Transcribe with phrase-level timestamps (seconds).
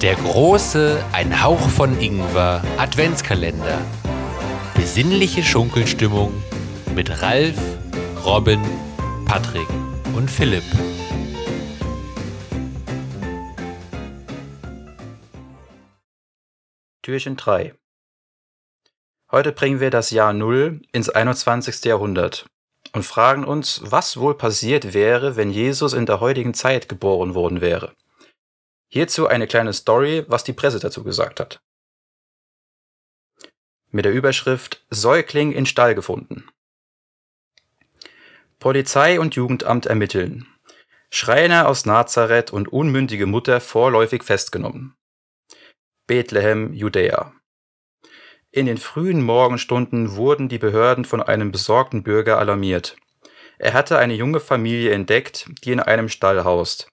[0.00, 3.80] Der große Ein Hauch von Ingwer Adventskalender.
[4.74, 6.32] Besinnliche Schunkelstimmung
[6.94, 7.58] mit Ralf,
[8.24, 8.62] Robin,
[9.24, 9.68] Patrick
[10.14, 10.62] und Philipp.
[17.02, 17.74] Türchen 3
[19.32, 21.84] Heute bringen wir das Jahr Null ins 21.
[21.84, 22.46] Jahrhundert
[22.92, 27.60] und fragen uns, was wohl passiert wäre, wenn Jesus in der heutigen Zeit geboren worden
[27.60, 27.94] wäre.
[28.88, 31.60] Hierzu eine kleine Story, was die Presse dazu gesagt hat.
[33.90, 36.48] Mit der Überschrift Säugling in Stall gefunden.
[38.58, 40.46] Polizei und Jugendamt ermitteln.
[41.10, 44.94] Schreiner aus Nazareth und unmündige Mutter vorläufig festgenommen.
[46.06, 47.32] Bethlehem, Judäa.
[48.50, 52.96] In den frühen Morgenstunden wurden die Behörden von einem besorgten Bürger alarmiert.
[53.58, 56.88] Er hatte eine junge Familie entdeckt, die in einem Stall haust.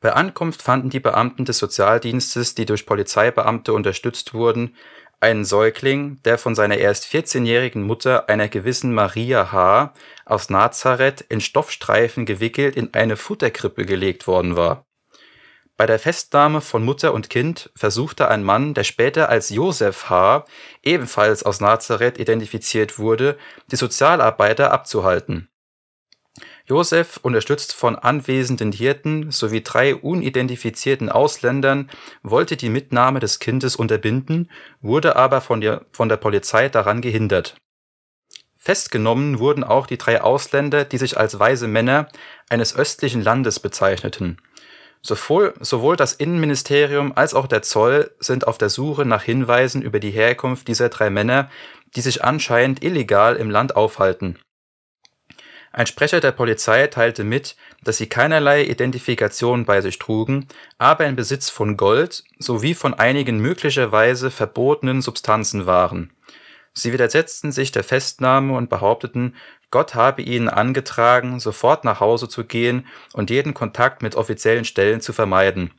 [0.00, 4.74] Bei Ankunft fanden die Beamten des Sozialdienstes, die durch Polizeibeamte unterstützt wurden,
[5.20, 9.94] einen Säugling, der von seiner erst 14-jährigen Mutter, einer gewissen Maria H.
[10.24, 14.84] aus Nazareth, in Stoffstreifen gewickelt in eine Futterkrippe gelegt worden war.
[15.82, 20.44] Bei der Festnahme von Mutter und Kind versuchte ein Mann, der später als Josef H.,
[20.84, 23.36] ebenfalls aus Nazareth identifiziert wurde,
[23.72, 25.48] die Sozialarbeiter abzuhalten.
[26.66, 31.90] Josef, unterstützt von anwesenden Hirten sowie drei unidentifizierten Ausländern,
[32.22, 37.56] wollte die Mitnahme des Kindes unterbinden, wurde aber von der, von der Polizei daran gehindert.
[38.56, 42.06] Festgenommen wurden auch die drei Ausländer, die sich als weise Männer
[42.48, 44.40] eines östlichen Landes bezeichneten.
[45.04, 49.98] Sowohl, sowohl das Innenministerium als auch der Zoll sind auf der Suche nach Hinweisen über
[49.98, 51.50] die Herkunft dieser drei Männer,
[51.96, 54.38] die sich anscheinend illegal im Land aufhalten.
[55.72, 60.46] Ein Sprecher der Polizei teilte mit, dass sie keinerlei Identifikation bei sich trugen,
[60.78, 66.11] aber in Besitz von Gold sowie von einigen möglicherweise verbotenen Substanzen waren.
[66.74, 69.36] Sie widersetzten sich der Festnahme und behaupteten,
[69.70, 75.00] Gott habe ihnen angetragen, sofort nach Hause zu gehen und jeden Kontakt mit offiziellen Stellen
[75.00, 75.70] zu vermeiden.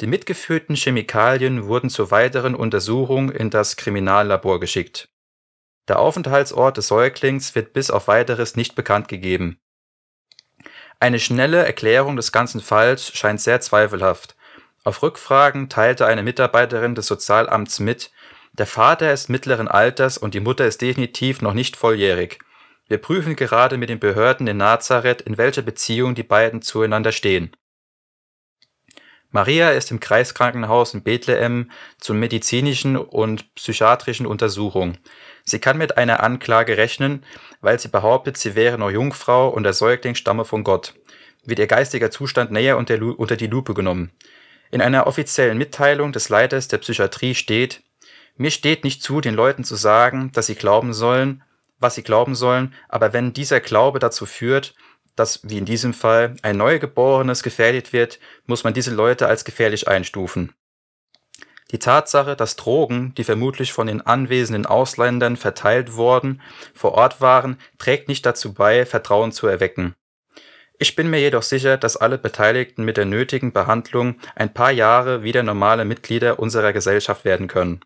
[0.00, 5.10] Die mitgeführten Chemikalien wurden zur weiteren Untersuchung in das Kriminallabor geschickt
[5.90, 9.58] der Aufenthaltsort des Säuglings wird bis auf weiteres nicht bekannt gegeben.
[11.00, 14.36] Eine schnelle Erklärung des ganzen Falls scheint sehr zweifelhaft.
[14.84, 18.12] Auf Rückfragen teilte eine Mitarbeiterin des Sozialamts mit,
[18.52, 22.40] der Vater ist mittleren Alters und die Mutter ist definitiv noch nicht volljährig.
[22.88, 27.52] Wir prüfen gerade mit den Behörden in Nazareth, in welcher Beziehung die beiden zueinander stehen.
[29.30, 34.98] Maria ist im Kreiskrankenhaus in Bethlehem zur medizinischen und psychiatrischen Untersuchung.
[35.44, 37.24] Sie kann mit einer Anklage rechnen,
[37.60, 40.94] weil sie behauptet, sie wäre noch Jungfrau und der Säugling stamme von Gott.
[41.44, 44.10] Wird ihr geistiger Zustand näher unter, die Lupe genommen.
[44.72, 47.82] In einer offiziellen Mitteilung des Leiters der Psychiatrie steht,
[48.36, 51.42] mir steht nicht zu, den Leuten zu sagen, dass sie glauben sollen,
[51.78, 54.74] was sie glauben sollen, aber wenn dieser Glaube dazu führt,
[55.16, 59.88] dass, wie in diesem Fall, ein Neugeborenes gefährdet wird, muss man diese Leute als gefährlich
[59.88, 60.54] einstufen.
[61.70, 66.40] Die Tatsache, dass Drogen, die vermutlich von den anwesenden Ausländern verteilt worden,
[66.74, 69.94] vor Ort waren, trägt nicht dazu bei, Vertrauen zu erwecken.
[70.78, 75.22] Ich bin mir jedoch sicher, dass alle Beteiligten mit der nötigen Behandlung ein paar Jahre
[75.22, 77.80] wieder normale Mitglieder unserer Gesellschaft werden können.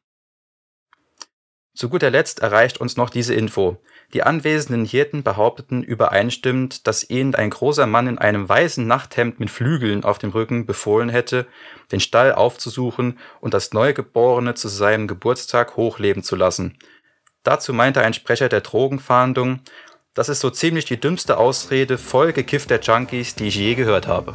[1.74, 3.78] Zu guter Letzt erreicht uns noch diese Info.
[4.12, 9.50] Die anwesenden Hirten behaupteten übereinstimmend, dass ihnen ein großer Mann in einem weißen Nachthemd mit
[9.50, 11.46] Flügeln auf dem Rücken befohlen hätte,
[11.90, 16.78] den Stall aufzusuchen und das Neugeborene zu seinem Geburtstag hochleben zu lassen.
[17.42, 19.60] Dazu meinte ein Sprecher der Drogenfahndung,
[20.14, 24.34] das ist so ziemlich die dümmste Ausrede voll gekiffter Junkies, die ich je gehört habe.